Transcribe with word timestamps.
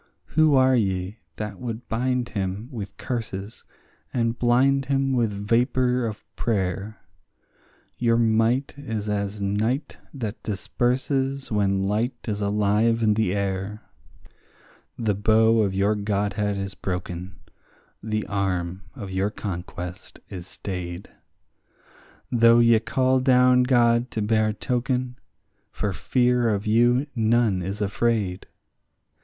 Who 0.33 0.55
are 0.55 0.75
ye 0.75 1.19
that 1.35 1.59
would 1.59 1.87
bind 1.87 2.29
him 2.29 2.69
with 2.71 2.97
curses 2.97 3.63
and 4.11 4.35
blind 4.39 4.87
him 4.87 5.13
with 5.13 5.31
vapour 5.31 6.07
of 6.07 6.25
prayer? 6.35 6.99
Your 7.99 8.17
might 8.17 8.73
is 8.79 9.07
as 9.07 9.43
night 9.43 9.99
that 10.11 10.41
disperses 10.41 11.51
when 11.51 11.83
light 11.83 12.15
is 12.27 12.41
alive 12.41 13.03
in 13.03 13.13
the 13.13 13.35
air. 13.35 13.83
The 14.97 15.13
bow 15.13 15.59
of 15.61 15.75
your 15.75 15.93
godhead 15.93 16.57
is 16.57 16.73
broken, 16.73 17.39
the 18.01 18.25
arm 18.25 18.81
of 18.95 19.11
your 19.11 19.29
conquest 19.29 20.19
is 20.29 20.47
stayed; 20.47 21.11
Though 22.31 22.57
ye 22.57 22.79
call 22.79 23.19
down 23.19 23.61
God 23.61 24.09
to 24.09 24.23
bear 24.23 24.51
token, 24.51 25.19
for 25.71 25.93
fear 25.93 26.49
of 26.49 26.65
you 26.65 27.05
none 27.13 27.61
is 27.61 27.81
afraid. 27.81 28.47